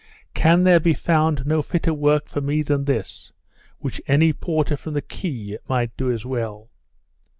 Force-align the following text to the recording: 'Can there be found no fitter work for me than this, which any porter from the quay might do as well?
'Can 0.33 0.63
there 0.63 0.79
be 0.79 0.95
found 0.95 1.45
no 1.45 1.61
fitter 1.61 1.93
work 1.93 2.27
for 2.27 2.41
me 2.41 2.63
than 2.63 2.85
this, 2.85 3.31
which 3.77 4.01
any 4.07 4.33
porter 4.33 4.75
from 4.75 4.95
the 4.95 5.01
quay 5.03 5.59
might 5.67 5.95
do 5.95 6.11
as 6.11 6.25
well? 6.25 6.71